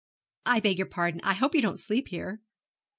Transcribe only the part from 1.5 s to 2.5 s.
you don't sleep here.'